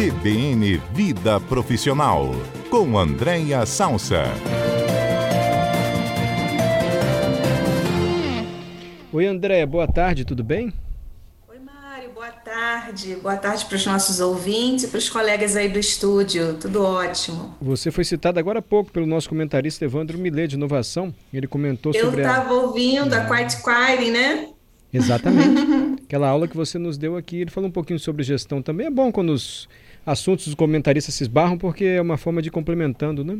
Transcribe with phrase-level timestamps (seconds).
[0.00, 2.30] CBN Vida Profissional,
[2.70, 4.24] com Andréia Salsa.
[9.12, 10.72] Oi, Andréia, boa tarde, tudo bem?
[11.46, 13.16] Oi, Mário, boa tarde.
[13.16, 16.54] Boa tarde para os nossos ouvintes e para os colegas aí do estúdio.
[16.54, 17.54] Tudo ótimo.
[17.60, 21.14] Você foi citado agora há pouco pelo nosso comentarista Evandro Millet, de Inovação.
[21.30, 22.22] Ele comentou Eu sobre.
[22.22, 22.52] Eu estava a...
[22.54, 24.48] ouvindo a Quiet Quiring, né?
[24.90, 26.00] Exatamente.
[26.08, 28.86] Aquela aula que você nos deu aqui, ele falou um pouquinho sobre gestão também.
[28.86, 29.68] É bom quando os
[30.04, 33.38] assuntos dos comentaristas se esbarram, porque é uma forma de ir complementando, né?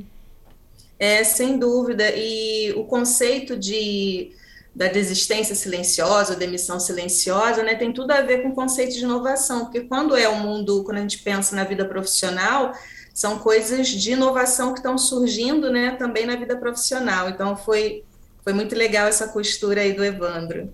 [0.98, 2.04] É, sem dúvida.
[2.14, 4.32] E o conceito de
[4.74, 9.64] da desistência silenciosa, demissão silenciosa, né, tem tudo a ver com o conceito de inovação,
[9.64, 12.72] porque quando é o mundo, quando a gente pensa na vida profissional,
[13.12, 17.28] são coisas de inovação que estão surgindo, né, também na vida profissional.
[17.28, 18.04] Então foi
[18.42, 20.72] foi muito legal essa costura aí do Evandro.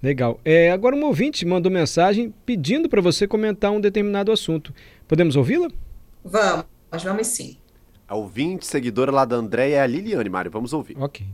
[0.00, 0.40] Legal.
[0.44, 4.72] É, agora um ouvinte mandou mensagem pedindo para você comentar um determinado assunto.
[5.08, 5.68] Podemos ouvi-la?
[6.22, 7.56] Vamos, nós vamos sim.
[8.06, 10.50] A ouvinte, seguidora lá da Andréia é a Liliane, Mário.
[10.50, 10.98] Vamos ouvir.
[11.00, 11.26] Ok.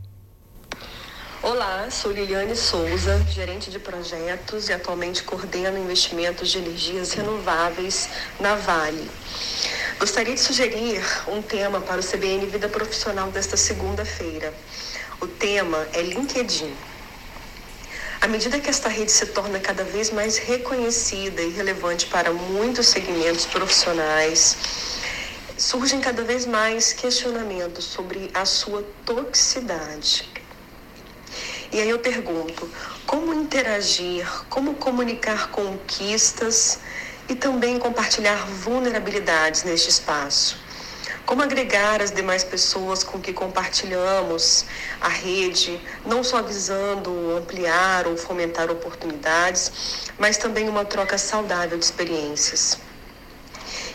[1.43, 8.09] Olá, sou Liliane Souza, gerente de projetos e atualmente coordeno investimentos de energias renováveis
[8.39, 9.09] na Vale.
[9.99, 14.53] Gostaria de sugerir um tema para o CBN Vida Profissional desta segunda-feira.
[15.21, 16.73] O tema é LinkedIn.
[18.25, 22.87] À medida que esta rede se torna cada vez mais reconhecida e relevante para muitos
[22.87, 24.57] segmentos profissionais,
[25.55, 30.27] surgem cada vez mais questionamentos sobre a sua toxicidade.
[31.71, 32.67] E aí eu pergunto:
[33.05, 36.79] como interagir, como comunicar conquistas
[37.29, 40.64] e também compartilhar vulnerabilidades neste espaço?
[41.25, 44.65] Como agregar as demais pessoas com que compartilhamos
[45.01, 51.83] a rede, não só visando ampliar ou fomentar oportunidades, mas também uma troca saudável de
[51.83, 52.77] experiências.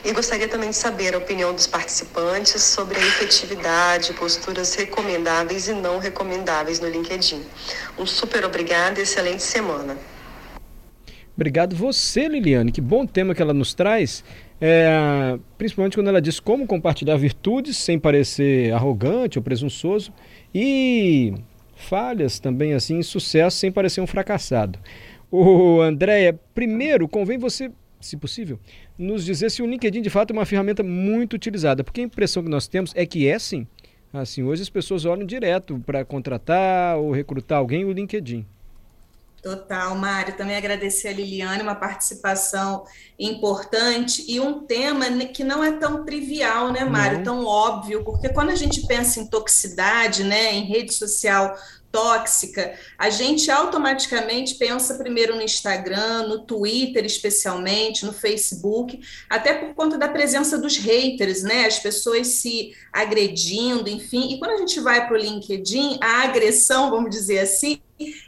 [0.05, 5.73] E gostaria também de saber a opinião dos participantes sobre a efetividade, posturas recomendáveis e
[5.73, 7.45] não recomendáveis no LinkedIn.
[7.97, 9.97] Um super obrigado e excelente semana.
[11.37, 12.73] Obrigado você, Liliane.
[12.73, 14.25] Que bom tema que ela nos traz.
[14.61, 20.13] É, principalmente quando ela diz como compartilhar virtudes sem parecer arrogante ou presunçoso
[20.55, 21.33] e
[21.75, 24.79] falhas também assim, sucesso sem parecer um fracassado.
[25.31, 28.59] O Andréia, primeiro convém você, se possível,
[28.99, 32.43] nos dizer se o LinkedIn de fato é uma ferramenta muito utilizada, porque a impressão
[32.43, 33.67] que nós temos é que é sim.
[34.13, 38.45] Assim, hoje as pessoas olham direto para contratar ou recrutar alguém o LinkedIn.
[39.43, 40.37] Total, Mário.
[40.37, 42.85] Também agradecer a Liliane, uma participação
[43.19, 47.19] importante e um tema que não é tão trivial, né, Mário?
[47.19, 47.25] Não.
[47.25, 51.57] Tão óbvio, porque quando a gente pensa em toxicidade, né, em rede social
[51.93, 59.75] tóxica, a gente automaticamente pensa primeiro no Instagram, no Twitter especialmente, no Facebook, até por
[59.75, 61.67] conta da presença dos haters, né?
[61.67, 64.33] As pessoas se agredindo, enfim.
[64.33, 67.81] E quando a gente vai para o LinkedIn, a agressão, vamos dizer assim,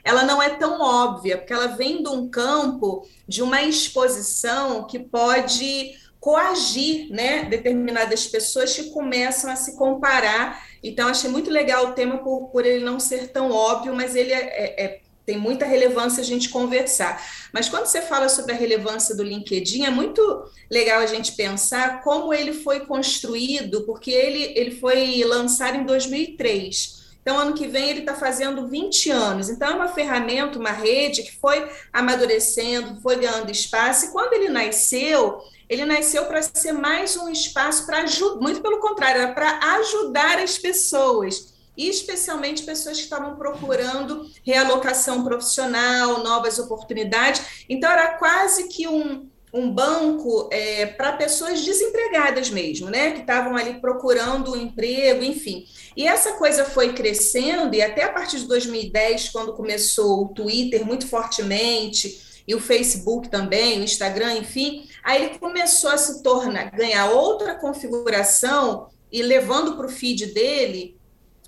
[0.04, 4.98] ela não é tão óbvia, porque ela vem de um campo de uma exposição que
[4.98, 10.64] pode coagir né, determinadas pessoas que começam a se comparar.
[10.80, 14.32] Então, achei muito legal o tema por, por ele não ser tão óbvio, mas ele
[14.32, 17.20] é, é, é, tem muita relevância a gente conversar.
[17.52, 22.02] Mas quando você fala sobre a relevância do LinkedIn, é muito legal a gente pensar
[22.02, 27.01] como ele foi construído, porque ele, ele foi lançado em 2003.
[27.22, 29.48] Então, ano que vem ele está fazendo 20 anos.
[29.48, 34.06] Então, é uma ferramenta, uma rede que foi amadurecendo, foi ganhando espaço.
[34.06, 38.80] E quando ele nasceu, ele nasceu para ser mais um espaço para ajudar, muito pelo
[38.80, 46.58] contrário, era para ajudar as pessoas, e especialmente pessoas que estavam procurando realocação profissional, novas
[46.58, 47.64] oportunidades.
[47.68, 53.10] Então, era quase que um, um banco é, para pessoas desempregadas mesmo, né?
[53.12, 55.66] Que estavam ali procurando um emprego, enfim.
[55.94, 60.86] E essa coisa foi crescendo, e até a partir de 2010, quando começou o Twitter
[60.86, 66.70] muito fortemente, e o Facebook também, o Instagram, enfim, aí ele começou a se tornar,
[66.70, 70.96] ganhar outra configuração e levando para o feed dele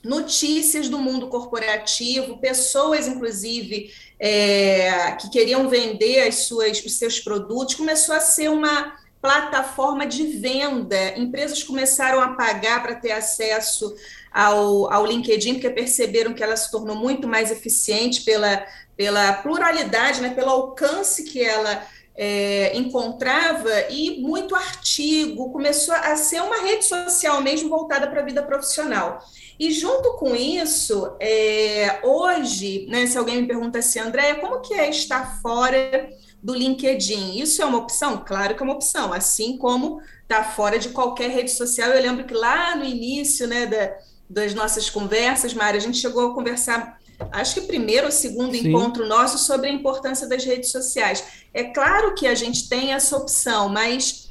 [0.04, 3.90] notícias do mundo corporativo, pessoas, inclusive,
[4.20, 10.24] é, que queriam vender as suas, os seus produtos, começou a ser uma plataforma de
[10.24, 11.18] venda.
[11.18, 13.94] Empresas começaram a pagar para ter acesso
[14.30, 18.66] ao, ao LinkedIn, porque perceberam que ela se tornou muito mais eficiente pela,
[18.96, 21.86] pela pluralidade, né, pelo alcance que ela
[22.16, 28.24] é, encontrava e muito artigo, começou a ser uma rede social mesmo voltada para a
[28.24, 29.24] vida profissional.
[29.58, 34.74] E junto com isso, é, hoje, né, se alguém me pergunta assim, Andréia, como que
[34.74, 36.10] é estar fora
[36.44, 37.38] do LinkedIn.
[37.38, 38.22] Isso é uma opção?
[38.24, 41.88] Claro que é uma opção, assim como está fora de qualquer rede social.
[41.90, 43.96] Eu lembro que lá no início né, da,
[44.28, 46.98] das nossas conversas, Mária, a gente chegou a conversar,
[47.32, 48.68] acho que primeiro ou segundo Sim.
[48.68, 51.24] encontro nosso, sobre a importância das redes sociais.
[51.54, 54.23] É claro que a gente tem essa opção, mas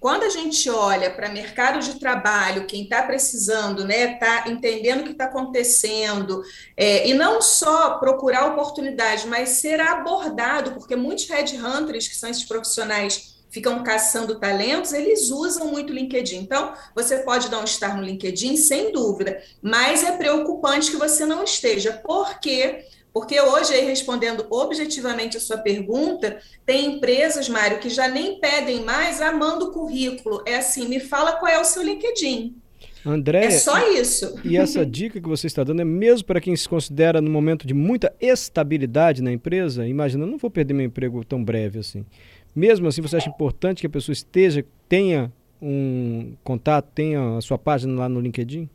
[0.00, 5.04] quando a gente olha para mercado de trabalho, quem está precisando, né, está entendendo o
[5.04, 6.42] que está acontecendo,
[6.74, 12.44] é, e não só procurar oportunidade, mas ser abordado, porque muitos headhunters, que são esses
[12.44, 16.38] profissionais ficam caçando talentos, eles usam muito o LinkedIn.
[16.38, 21.26] Então, você pode dar um estar no LinkedIn, sem dúvida, mas é preocupante que você
[21.26, 27.88] não esteja, porque porque hoje, aí, respondendo objetivamente a sua pergunta, tem empresas, Mário, que
[27.88, 30.42] já nem pedem mais a manda o currículo.
[30.46, 32.56] É assim, me fala qual é o seu LinkedIn.
[33.04, 34.38] André, é só isso.
[34.44, 37.66] E essa dica que você está dando é mesmo para quem se considera no momento
[37.66, 39.86] de muita estabilidade na empresa?
[39.86, 42.04] Imagina, não vou perder meu emprego tão breve assim.
[42.54, 47.58] Mesmo assim, você acha importante que a pessoa esteja, tenha um contato, tenha a sua
[47.58, 48.68] página lá no LinkedIn?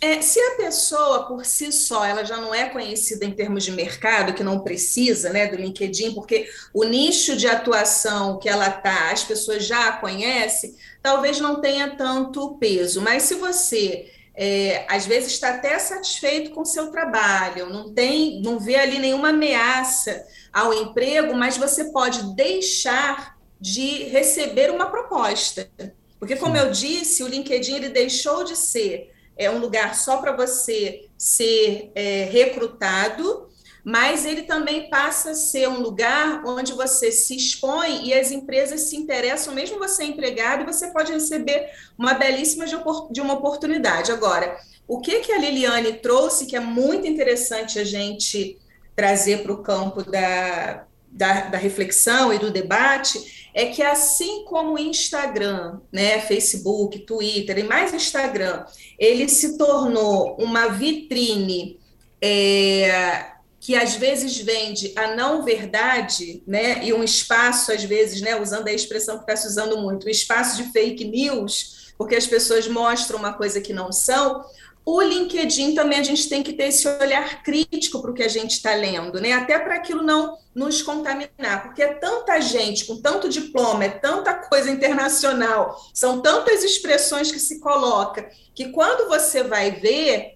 [0.00, 3.72] É, se a pessoa por si só ela já não é conhecida em termos de
[3.72, 9.10] mercado, que não precisa né, do LinkedIn, porque o nicho de atuação que ela está,
[9.10, 13.00] as pessoas já a conhecem, talvez não tenha tanto peso.
[13.00, 18.42] Mas se você é, às vezes está até satisfeito com o seu trabalho, não tem,
[18.42, 25.70] não vê ali nenhuma ameaça ao emprego, mas você pode deixar de receber uma proposta.
[26.18, 30.32] Porque, como eu disse, o LinkedIn ele deixou de ser é um lugar só para
[30.32, 33.48] você ser é, recrutado,
[33.84, 38.80] mas ele também passa a ser um lugar onde você se expõe e as empresas
[38.80, 44.10] se interessam, mesmo você é empregado, e você pode receber uma belíssima de uma oportunidade.
[44.10, 44.56] Agora,
[44.88, 48.58] o que, que a Liliane trouxe, que é muito interessante a gente
[48.96, 50.84] trazer para o campo da,
[51.16, 57.58] da, da reflexão e do debate, é que assim como o Instagram, né, Facebook, Twitter
[57.58, 58.66] e mais Instagram,
[58.98, 61.80] ele se tornou uma vitrine
[62.20, 63.28] é,
[63.58, 68.68] que às vezes vende a não verdade, né, e um espaço às vezes, né, usando
[68.68, 72.68] a expressão que está se usando muito, um espaço de fake news, porque as pessoas
[72.68, 74.44] mostram uma coisa que não são.
[74.88, 78.28] O LinkedIn também a gente tem que ter esse olhar crítico para o que a
[78.28, 79.32] gente está lendo, né?
[79.32, 84.32] Até para aquilo não nos contaminar, porque é tanta gente com tanto diploma, é tanta
[84.32, 90.35] coisa internacional, são tantas expressões que se coloca, que quando você vai ver,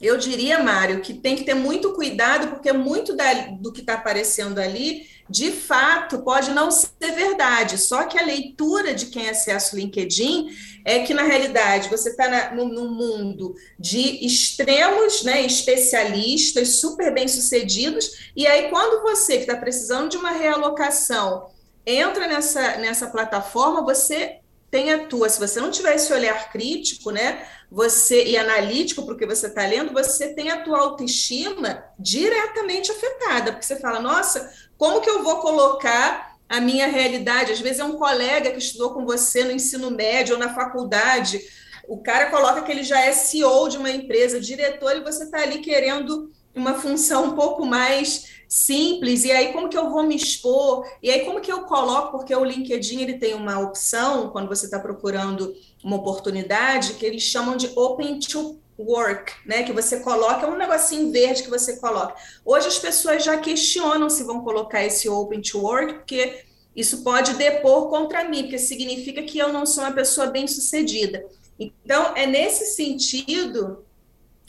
[0.00, 3.94] eu diria, Mário, que tem que ter muito cuidado, porque muito da, do que está
[3.94, 9.74] aparecendo ali de fato, pode não ser verdade, só que a leitura de quem acessa
[9.74, 10.48] o LinkedIn
[10.84, 18.46] é que, na realidade, você está no, mundo de extremos, né, especialistas, super bem-sucedidos, e
[18.46, 21.46] aí, quando você que está precisando de uma realocação
[21.86, 24.40] entra nessa, nessa plataforma, você
[24.74, 29.24] tem a tua, se você não tiver esse olhar crítico, né, você e analítico porque
[29.24, 35.00] você está lendo, você tem a tua autoestima diretamente afetada, porque você fala, nossa, como
[35.00, 37.52] que eu vou colocar a minha realidade?
[37.52, 41.40] Às vezes é um colega que estudou com você no ensino médio ou na faculdade,
[41.86, 45.38] o cara coloca que ele já é CEO de uma empresa, diretor, e você está
[45.38, 50.14] ali querendo uma função um pouco mais simples, e aí como que eu vou me
[50.14, 50.86] expor?
[51.02, 54.66] E aí como que eu coloco, porque o LinkedIn ele tem uma opção, quando você
[54.66, 59.62] está procurando uma oportunidade, que eles chamam de Open to work, né?
[59.62, 62.14] Que você coloca, é um negocinho verde que você coloca.
[62.44, 67.34] Hoje as pessoas já questionam se vão colocar esse open to work, porque isso pode
[67.34, 71.24] depor contra mim, porque significa que eu não sou uma pessoa bem sucedida.
[71.58, 73.84] Então, é nesse sentido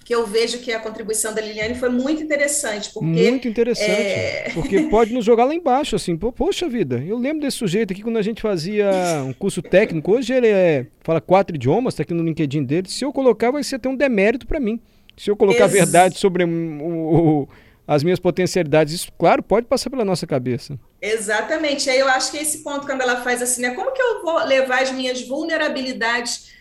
[0.06, 2.92] que eu vejo que a contribuição da Liliane foi muito interessante.
[2.94, 3.90] Porque, muito interessante.
[3.90, 4.52] É...
[4.54, 8.18] Porque pode nos jogar lá embaixo, assim, poxa vida, eu lembro desse sujeito aqui quando
[8.18, 8.88] a gente fazia
[9.26, 13.04] um curso técnico, hoje ele é, fala quatro idiomas, está aqui no LinkedIn dele, se
[13.04, 14.80] eu colocar vai ser até um demérito para mim.
[15.18, 15.74] Se eu colocar Ex...
[15.74, 17.50] a verdade sobre o, o,
[17.88, 20.78] as minhas potencialidades, isso, claro, pode passar pela nossa cabeça.
[21.02, 24.22] Exatamente, aí eu acho que esse ponto, quando ela faz assim, né, como que eu
[24.22, 26.54] vou levar as minhas vulnerabilidades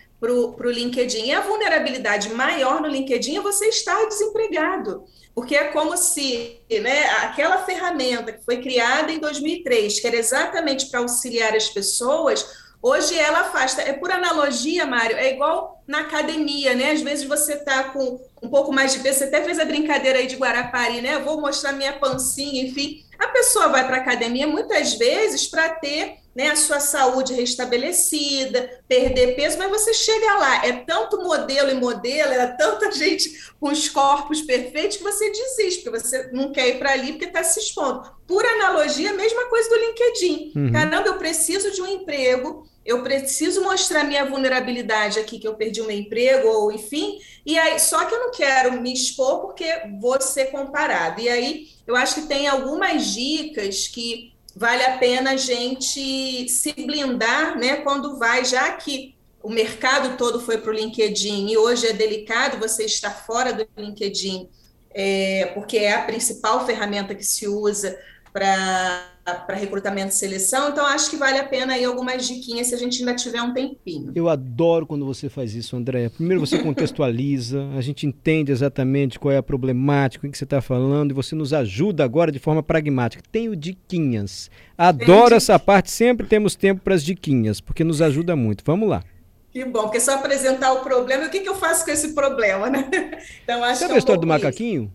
[0.57, 1.27] para o LinkedIn.
[1.27, 5.05] E a vulnerabilidade maior no LinkedIn é você estar desempregado,
[5.35, 10.87] porque é como se né, aquela ferramenta que foi criada em 2003, que era exatamente
[10.87, 13.81] para auxiliar as pessoas, Hoje ela afasta.
[13.81, 16.91] É por analogia, Mário, é igual na academia, né?
[16.91, 20.19] Às vezes você tá com um pouco mais de peso, você até fez a brincadeira
[20.19, 21.15] aí de Guarapari, né?
[21.15, 23.03] Eu vou mostrar minha pancinha, enfim.
[23.19, 28.83] A pessoa vai para a academia muitas vezes para ter né, a sua saúde restabelecida,
[28.89, 33.69] perder peso, mas você chega lá, é tanto modelo e modelo, é tanta gente com
[33.69, 37.45] os corpos perfeitos que você desiste, porque você não quer ir para ali porque está
[37.45, 38.11] se expondo.
[38.27, 40.53] Por analogia, a mesma coisa do LinkedIn.
[40.57, 40.73] Uhum.
[40.73, 45.81] Caramba, eu preciso de um emprego, eu preciso mostrar minha vulnerabilidade aqui, que eu perdi
[45.81, 49.67] o meu emprego, ou enfim, e aí, só que eu não quero me expor porque
[50.01, 51.21] vou ser comparado.
[51.21, 56.73] E aí, eu acho que tem algumas dicas que vale a pena a gente se
[56.73, 61.87] blindar, né, quando vai, já que o mercado todo foi para o LinkedIn e hoje
[61.87, 64.49] é delicado você estar fora do LinkedIn,
[64.91, 67.99] é, porque é a principal ferramenta que se usa
[68.33, 72.75] para para recrutamento e seleção, então acho que vale a pena aí algumas diquinhas se
[72.75, 74.13] a gente ainda tiver um tempinho.
[74.15, 76.11] Eu adoro quando você faz isso, André.
[76.11, 80.61] Primeiro você contextualiza, a gente entende exatamente qual é a problemática, o que você está
[80.61, 83.23] falando, e você nos ajuda agora de forma pragmática.
[83.33, 84.51] Tenho diquinhas.
[84.77, 88.63] Adoro Tem essa parte, sempre temos tempo para as diquinhas, porque nos ajuda muito.
[88.67, 89.03] Vamos lá.
[89.51, 91.91] Que bom, porque é só apresentar o problema e o que, que eu faço com
[91.93, 92.91] esse problema, né?
[93.43, 94.93] Então, acho Sabe que é um a história do macaquinho?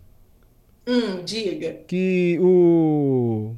[0.86, 1.82] Hum, diga.
[1.88, 3.56] Que o.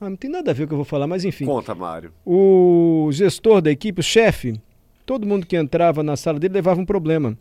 [0.00, 1.46] Ah, não tem nada a ver com o que eu vou falar, mas enfim.
[1.46, 2.12] Conta, Mário.
[2.24, 4.60] O gestor da equipe, o chefe,
[5.06, 7.36] todo mundo que entrava na sala dele levava um problema.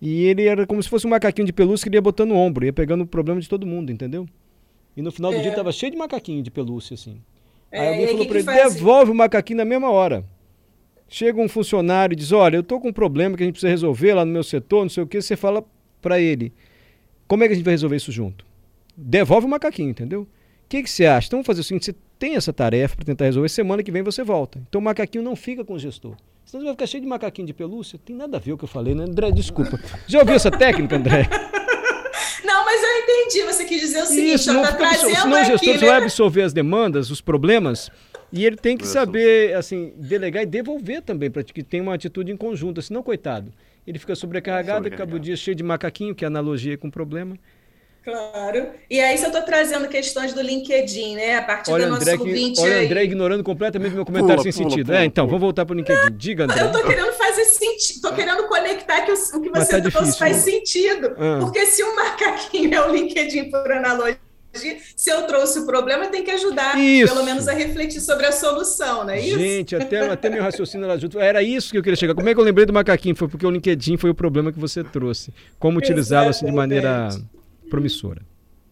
[0.00, 2.36] E ele era como se fosse um macaquinho de pelúcia que ele ia botando no
[2.36, 4.26] ombro, ia pegando o problema de todo mundo, entendeu?
[4.96, 5.42] E no final do é.
[5.42, 7.20] dia tava cheio de macaquinho de pelúcia, assim.
[7.70, 9.12] É, Aí alguém falou para ele, devolve assim?
[9.12, 10.24] o macaquinho na mesma hora.
[11.08, 13.70] Chega um funcionário e diz: Olha, eu tô com um problema que a gente precisa
[13.70, 15.20] resolver lá no meu setor, não sei o que.
[15.20, 15.64] Você fala
[16.00, 16.52] para ele:
[17.28, 18.44] Como é que a gente vai resolver isso junto?
[18.96, 20.26] Devolve o macaquinho, entendeu?
[20.70, 21.26] O que, que você acha?
[21.26, 24.04] Então vamos fazer o seguinte: você tem essa tarefa para tentar resolver, semana que vem
[24.04, 24.60] você volta.
[24.68, 26.14] Então o macaquinho não fica com o gestor.
[26.44, 27.98] Senão você vai ficar cheio de macaquinho de pelúcia.
[27.98, 29.02] Tem nada a ver o que eu falei, né?
[29.02, 29.80] André, desculpa.
[30.06, 31.28] Já ouviu essa técnica, André?
[32.44, 33.42] Não, mas eu entendi.
[33.42, 35.78] Você quis dizer o seguinte: Isso, não, tá trazendo senão o gestor né?
[35.78, 37.90] vai absorver as demandas, os problemas
[38.32, 42.30] e ele tem que saber, assim, delegar e devolver também, para que tenha uma atitude
[42.30, 43.52] em conjunto, senão, coitado,
[43.86, 47.36] ele fica sobrecarregado, e acaba o dia cheio de macaquinho, que é analogia com problema.
[48.02, 48.68] Claro.
[48.88, 51.36] E aí, se eu estou trazendo questões do LinkedIn, né?
[51.36, 54.52] A partir olha, do André nosso que, Olha o André ignorando completamente meu comentário pula,
[54.52, 54.86] sem pula, sentido.
[54.86, 56.16] Pula, é, então, vamos voltar para o LinkedIn.
[56.16, 56.62] Diga, André.
[56.62, 59.98] Eu estou querendo fazer sentido, estou querendo conectar que o, o que você tá trouxe
[59.98, 61.14] difícil, faz sentido.
[61.18, 61.38] Ah.
[61.40, 64.18] Porque se um macaquinho é o LinkedIn por analogia,
[64.96, 67.12] se eu trouxe o problema, tem que ajudar, isso.
[67.12, 69.38] pelo menos, a refletir sobre a solução, não é isso?
[69.38, 71.20] Gente, até, até meu raciocínio lá junto.
[71.20, 72.14] Era isso que eu queria chegar.
[72.14, 73.14] Como é que eu lembrei do macaquinho?
[73.14, 75.32] Foi porque o LinkedIn foi o problema que você trouxe.
[75.58, 77.10] Como utilizá-lo assim, de maneira
[77.70, 78.22] promissora.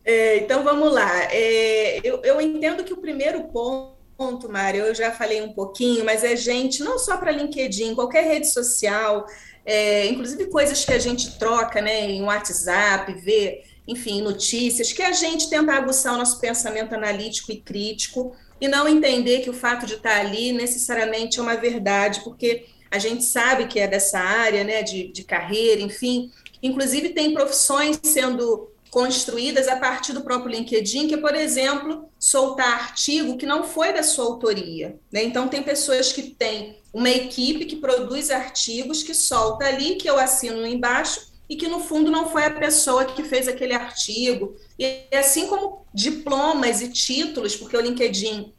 [0.05, 1.25] É, então, vamos lá.
[1.33, 6.25] É, eu, eu entendo que o primeiro ponto, Mário, eu já falei um pouquinho, mas
[6.25, 9.27] é gente, não só para LinkedIn, qualquer rede social,
[9.65, 15.13] é, inclusive coisas que a gente troca né, em WhatsApp, vê enfim, notícias, que a
[15.13, 19.87] gente tenta aguçar o nosso pensamento analítico e crítico e não entender que o fato
[19.87, 24.63] de estar ali necessariamente é uma verdade, porque a gente sabe que é dessa área,
[24.63, 26.31] né, de, de carreira, enfim.
[26.63, 32.73] Inclusive, tem profissões sendo construídas a partir do próprio LinkedIn, que é, por exemplo, soltar
[32.73, 34.99] artigo que não foi da sua autoria.
[35.13, 35.25] Né?
[35.25, 40.19] Então, tem pessoas que têm uma equipe que produz artigos, que solta ali, que eu
[40.19, 44.55] assino embaixo, e que no fundo não foi a pessoa que fez aquele artigo.
[44.79, 48.53] E assim como diplomas e títulos, porque o LinkedIn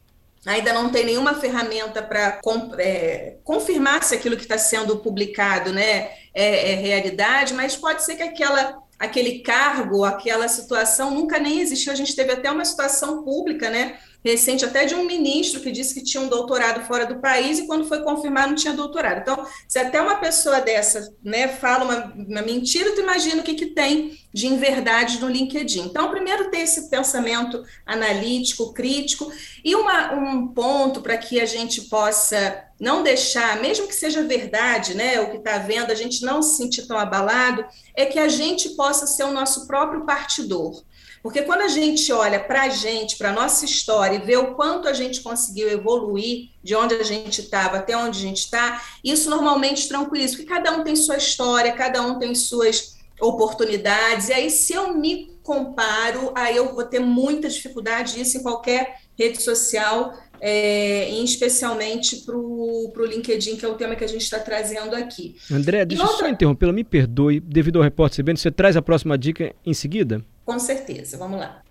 [0.44, 2.40] ainda não tem nenhuma ferramenta para
[2.78, 8.16] é, confirmar se aquilo que está sendo publicado né, é, é, realidade, mas pode ser
[8.16, 11.90] que aquela, aquele cargo, aquela situação nunca nem existiu.
[11.90, 13.98] A gente teve até uma situação pública, né?
[14.24, 17.66] Recente até de um ministro que disse que tinha um doutorado fora do país e
[17.66, 19.20] quando foi confirmar não tinha doutorado.
[19.20, 23.54] Então, se até uma pessoa dessa né, fala uma, uma mentira, tu imagina o que,
[23.54, 25.86] que tem de inverdade no LinkedIn.
[25.86, 29.32] Então, primeiro ter esse pensamento analítico, crítico,
[29.64, 34.94] e uma, um ponto para que a gente possa não deixar, mesmo que seja verdade,
[34.94, 38.28] né, o que está vendo, a gente não se sentir tão abalado, é que a
[38.28, 40.82] gente possa ser o nosso próprio partidor.
[41.22, 44.54] Porque quando a gente olha para a gente, para a nossa história, e vê o
[44.54, 48.82] quanto a gente conseguiu evoluir de onde a gente estava até onde a gente está,
[49.04, 54.32] isso normalmente tranquiliza, porque cada um tem sua história, cada um tem suas oportunidades, e
[54.32, 59.42] aí se eu me comparo, aí eu vou ter muita dificuldade disso em qualquer rede
[59.42, 64.94] social, é, especialmente para o LinkedIn, que é o tema que a gente está trazendo
[64.96, 65.36] aqui.
[65.50, 66.26] André, deixa eu outra...
[66.26, 70.24] só interromper, me perdoe, devido ao repórter CBN, você traz a próxima dica em seguida?
[70.44, 71.62] Com certeza, vamos lá.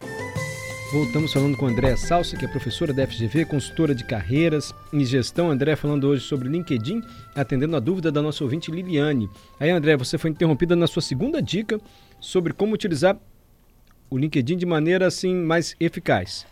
[0.91, 5.51] Voltamos falando com Andréa Salsa, que é professora da FGV, consultora de carreiras e gestão.
[5.51, 7.03] André falando hoje sobre LinkedIn,
[7.35, 9.29] atendendo a dúvida da nossa ouvinte Liliane.
[9.59, 11.79] Aí, André, você foi interrompida na sua segunda dica
[12.19, 13.19] sobre como utilizar
[14.09, 16.47] o LinkedIn de maneira assim mais eficaz.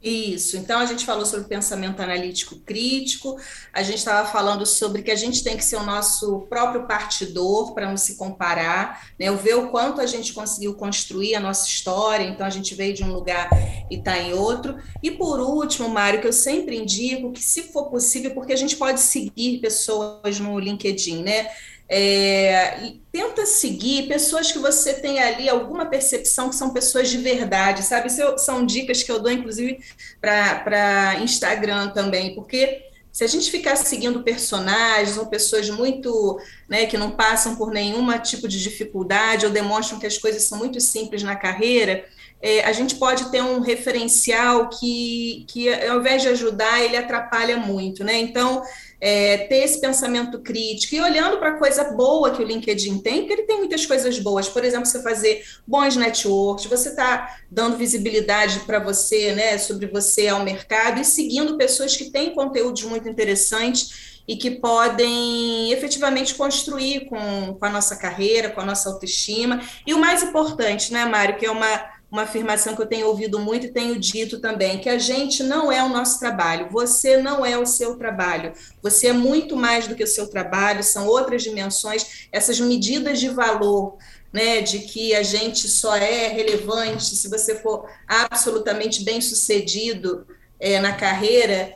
[0.00, 3.36] Isso, então a gente falou sobre pensamento analítico crítico,
[3.72, 7.74] a gente estava falando sobre que a gente tem que ser o nosso próprio partidor
[7.74, 9.28] para não se comparar, né?
[9.32, 13.02] ver o quanto a gente conseguiu construir a nossa história, então a gente veio de
[13.02, 13.50] um lugar
[13.90, 14.78] e está em outro.
[15.02, 18.76] E por último, Mário, que eu sempre indico que, se for possível, porque a gente
[18.76, 21.48] pode seguir pessoas no LinkedIn, né?
[21.90, 27.82] É, tenta seguir pessoas que você tem ali alguma percepção que são pessoas de verdade,
[27.82, 28.08] sabe?
[28.08, 29.78] Isso são dicas que eu dou, inclusive,
[30.20, 36.96] para Instagram também, porque se a gente ficar seguindo personagens ou pessoas muito, né, que
[36.96, 41.22] não passam por nenhum tipo de dificuldade ou demonstram que as coisas são muito simples
[41.22, 42.04] na carreira,
[42.40, 47.56] é, a gente pode ter um referencial que, que, ao invés de ajudar, ele atrapalha
[47.56, 48.16] muito, né?
[48.18, 48.62] Então,
[49.00, 53.20] é, ter esse pensamento crítico e olhando para a coisa boa que o LinkedIn tem,
[53.20, 54.48] porque ele tem muitas coisas boas.
[54.48, 60.28] Por exemplo, você fazer bons networks, você está dando visibilidade para você, né, sobre você
[60.28, 67.06] ao mercado e seguindo pessoas que têm conteúdos muito interessantes e que podem efetivamente construir
[67.06, 69.62] com, com a nossa carreira, com a nossa autoestima.
[69.86, 73.38] E o mais importante, né, Mário, que é uma uma afirmação que eu tenho ouvido
[73.38, 77.44] muito e tenho dito também, que a gente não é o nosso trabalho, você não
[77.44, 81.42] é o seu trabalho, você é muito mais do que o seu trabalho, são outras
[81.42, 83.98] dimensões, essas medidas de valor,
[84.32, 90.26] né, de que a gente só é relevante se você for absolutamente bem sucedido
[90.58, 91.74] é, na carreira,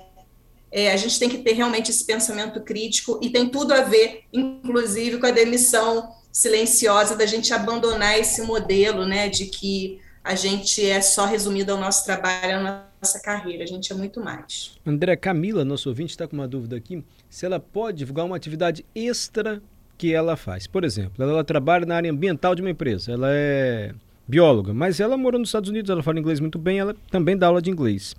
[0.71, 4.23] é, a gente tem que ter realmente esse pensamento crítico e tem tudo a ver,
[4.33, 10.85] inclusive, com a demissão silenciosa da gente abandonar esse modelo, né, de que a gente
[10.85, 14.77] é só resumido ao nosso trabalho, à nossa carreira, a gente é muito mais.
[14.87, 18.85] André Camila, nosso ouvinte, está com uma dúvida aqui, se ela pode divulgar uma atividade
[18.95, 19.61] extra
[19.99, 20.67] que ela faz.
[20.67, 23.93] Por exemplo, ela, trabalha na área ambiental de uma empresa, ela é
[24.27, 27.49] bióloga, mas ela mora nos Estados Unidos, ela fala inglês muito bem, ela também dá
[27.49, 28.15] aula de inglês.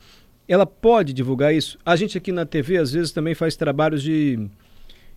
[0.45, 1.77] Ela pode divulgar isso?
[1.85, 4.49] A gente aqui na TV às vezes também faz trabalhos de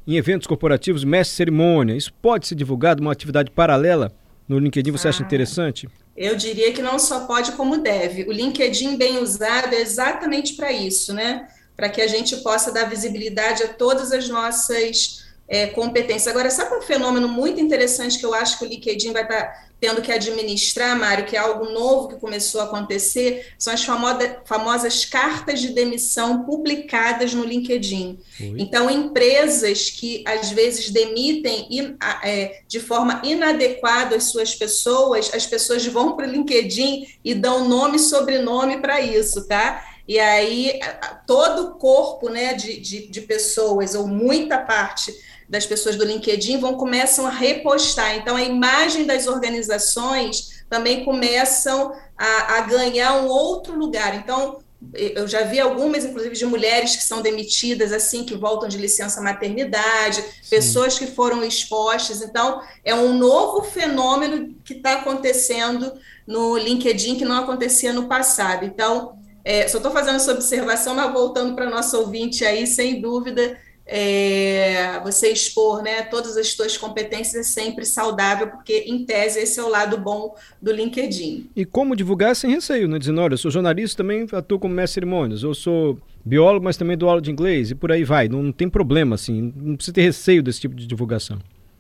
[0.07, 1.97] em eventos corporativos, mestre cerimônia.
[1.97, 4.12] Isso pode ser divulgado uma atividade paralela
[4.48, 4.90] no LinkedIn?
[4.90, 5.10] Você ah.
[5.10, 5.88] acha interessante?
[6.16, 8.24] Eu diria que não só pode, como deve.
[8.24, 11.48] O LinkedIn bem usado é exatamente para isso, né?
[11.76, 16.26] Para que a gente possa dar visibilidade a todas as nossas é, competências.
[16.26, 19.65] Agora, sabe um fenômeno muito interessante que eu acho que o LinkedIn vai estar tá
[19.78, 24.38] tendo que administrar, Mário, que é algo novo que começou a acontecer, são as famosa,
[24.44, 28.18] famosas cartas de demissão publicadas no LinkedIn.
[28.40, 28.54] Oi.
[28.58, 35.46] Então, empresas que às vezes demitem in, é, de forma inadequada as suas pessoas, as
[35.46, 39.84] pessoas vão para o LinkedIn e dão nome e sobrenome para isso, tá?
[40.08, 40.78] E aí,
[41.26, 45.12] todo o corpo né, de, de, de pessoas, ou muita parte
[45.48, 48.16] das pessoas do LinkedIn vão começam a repostar.
[48.16, 54.16] Então, a imagem das organizações também começam a, a ganhar um outro lugar.
[54.16, 54.59] Então,
[54.92, 59.20] eu já vi algumas, inclusive, de mulheres que são demitidas assim, que voltam de licença
[59.20, 60.50] maternidade, Sim.
[60.50, 62.22] pessoas que foram expostas.
[62.22, 65.92] Então, é um novo fenômeno que está acontecendo
[66.26, 68.64] no LinkedIn que não acontecia no passado.
[68.64, 73.59] Então, é, só estou fazendo essa observação, mas voltando para nosso ouvinte aí, sem dúvida,
[73.87, 79.61] é, você expor né, todas as suas competências é sempre saudável, porque, em tese, esse
[79.61, 81.51] é o lado bom do LinkedIn.
[81.55, 82.99] E como divulgar sem receio, né?
[82.99, 86.99] Dizendo, olha, eu sou jornalista, também atuo como mestre cerimônias, eu sou biólogo, mas também
[86.99, 88.29] dou aula de inglês, e por aí vai.
[88.29, 91.38] Não, não tem problema, assim, não precisa ter receio desse tipo de divulgação.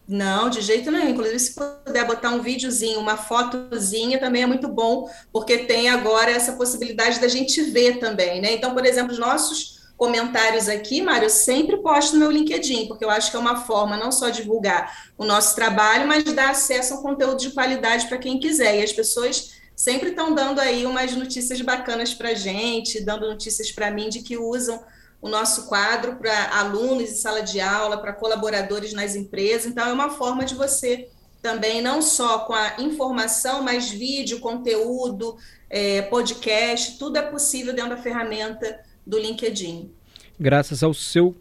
[0.08, 1.08] Não, de jeito nenhum.
[1.08, 6.30] Inclusive, se puder botar um videozinho, uma fotozinha, também é muito bom, porque tem agora
[6.30, 8.52] essa possibilidade da gente ver também, né?
[8.52, 13.04] Então, por exemplo, os nossos comentários aqui, Mário, eu sempre posto no meu LinkedIn, porque
[13.04, 16.94] eu acho que é uma forma não só divulgar o nosso trabalho, mas dar acesso
[16.94, 18.78] a um conteúdo de qualidade para quem quiser.
[18.78, 23.90] E as pessoas sempre estão dando aí umas notícias bacanas para gente, dando notícias para
[23.90, 24.82] mim de que usam
[25.20, 29.66] o nosso quadro para alunos em sala de aula, para colaboradores nas empresas.
[29.66, 31.08] Então, é uma forma de você
[31.40, 35.36] também, não só com a informação, mas vídeo, conteúdo,
[35.70, 39.90] é, podcast, tudo é possível dentro da ferramenta do LinkedIn.
[40.38, 41.34] Graças ao seu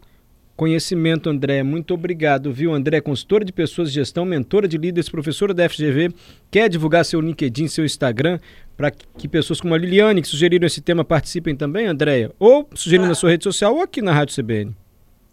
[0.56, 1.62] conhecimento, André.
[1.62, 2.72] Muito obrigado, viu?
[2.72, 6.14] André, consultora de pessoas de gestão, mentora de líderes, professora da FGV,
[6.50, 8.38] quer divulgar seu LinkedIn, seu Instagram,
[8.76, 12.32] para que pessoas como a Liliane, que sugeriram esse tema, participem também, Andréia?
[12.38, 13.10] Ou sugerindo claro.
[13.10, 14.74] na sua rede social ou aqui na Rádio CBN.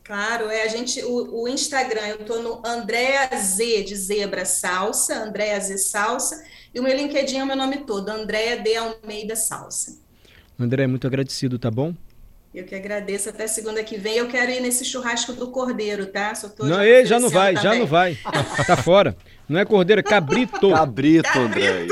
[0.03, 5.23] Claro, é a gente, o, o Instagram, eu estou no Andréa Z de Zebra Salsa,
[5.23, 6.43] Andréa Z Salsa,
[6.73, 9.97] e o meu LinkedIn é o meu nome todo, Andréa D Almeida Salsa.
[10.59, 11.95] André, muito agradecido, tá bom?
[12.53, 13.29] Eu que agradeço.
[13.29, 14.17] Até segunda que vem.
[14.17, 16.35] Eu quero ir nesse churrasco do Cordeiro, tá?
[16.35, 17.71] Só tô não, já, já não vai, também.
[17.71, 18.15] já não vai.
[18.15, 19.15] Tá, tá, fora.
[19.49, 20.69] Não é Cordeiro, é Cabrito.
[20.71, 21.87] Cabrito, André.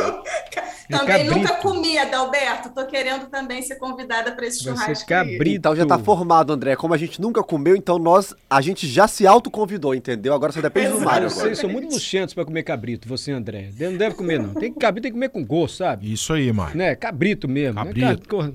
[0.89, 1.35] É também cabrito.
[1.35, 2.67] nunca comi, Adalberto.
[2.67, 5.13] Estou querendo também ser convidada para esse Vai ser churrasco.
[5.13, 5.19] aí.
[5.31, 5.55] cabrito.
[5.57, 6.75] Então já tá formado, André.
[6.75, 10.33] Como a gente nunca comeu, então nós, a gente já se autoconvidou, entendeu?
[10.33, 11.05] Agora só depende do Exato.
[11.05, 11.29] Mário.
[11.29, 13.69] Vocês são muito luxentos pra comer cabrito, você, André.
[13.79, 14.53] Não deve comer, não.
[14.53, 16.11] Tem que cabrito, tem que comer com gosto, sabe?
[16.11, 16.77] Isso aí, Mário.
[16.77, 16.93] Né?
[16.95, 17.79] Cabrito mesmo.
[17.79, 17.85] né?
[17.85, 18.21] Cabrito.
[18.27, 18.53] Ca- cor-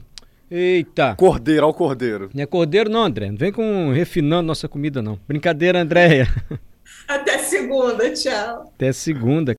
[0.50, 1.14] Eita.
[1.16, 2.30] Cordeiro, ao cordeiro.
[2.32, 3.30] Não é cordeiro, não, André.
[3.30, 5.18] Não vem com refinando nossa comida, não.
[5.26, 6.28] Brincadeira, Andréia.
[7.08, 8.72] Até segunda, tchau.
[8.74, 9.54] Até segunda.